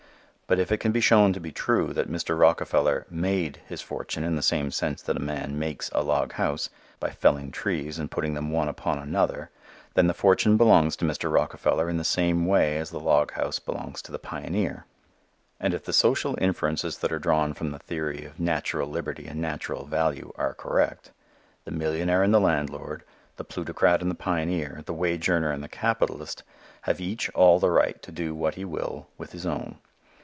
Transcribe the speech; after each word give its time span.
But 0.47 0.59
if 0.59 0.69
it 0.69 0.79
can 0.79 0.91
be 0.91 0.99
shown 0.99 1.31
to 1.31 1.39
be 1.39 1.53
true 1.53 1.93
that 1.93 2.11
Mr. 2.11 2.37
Rockefeller 2.37 3.05
"made" 3.09 3.61
his 3.67 3.79
fortune 3.81 4.25
in 4.25 4.35
the 4.35 4.41
same 4.41 4.69
sense 4.69 5.01
that 5.01 5.15
a 5.15 5.19
man 5.21 5.57
makes 5.57 5.89
a 5.93 6.03
log 6.03 6.33
house 6.33 6.69
by 6.99 7.09
felling 7.09 7.51
trees 7.51 7.97
and 7.97 8.11
putting 8.11 8.33
them 8.33 8.51
one 8.51 8.67
upon 8.67 8.99
another, 8.99 9.49
then 9.93 10.07
the 10.07 10.13
fortune 10.13 10.57
belongs 10.57 10.97
to 10.97 11.05
Mr. 11.05 11.31
Rockefeller 11.31 11.87
in 11.89 11.95
the 11.95 12.03
same 12.03 12.45
way 12.45 12.77
as 12.77 12.89
the 12.89 12.99
log 12.99 13.31
house 13.31 13.59
belongs 13.59 14.01
to 14.01 14.11
the 14.11 14.19
pioneer. 14.19 14.83
And 15.57 15.73
if 15.73 15.85
the 15.85 15.93
social 15.93 16.37
inferences 16.43 16.97
that 16.97 17.13
are 17.13 17.17
drawn 17.17 17.53
from 17.53 17.71
the 17.71 17.79
theory 17.79 18.25
of 18.25 18.37
natural 18.37 18.89
liberty 18.89 19.27
and 19.27 19.39
natural 19.39 19.85
value 19.85 20.33
are 20.35 20.53
correct, 20.53 21.11
the 21.63 21.71
millionaire 21.71 22.23
and 22.23 22.33
the 22.33 22.41
landlord, 22.41 23.03
the 23.37 23.45
plutocrat 23.45 24.01
and 24.01 24.11
the 24.11 24.15
pioneer, 24.15 24.83
the 24.85 24.93
wage 24.93 25.29
earner 25.29 25.51
and 25.51 25.63
the 25.63 25.69
capitalist, 25.69 26.43
have 26.81 26.99
each 26.99 27.29
all 27.29 27.57
the 27.57 27.71
right 27.71 28.01
to 28.01 28.11
do 28.11 28.35
what 28.35 28.55
he 28.55 28.65
will 28.65 29.07
with 29.17 29.31
his 29.31 29.45
own. 29.45 29.77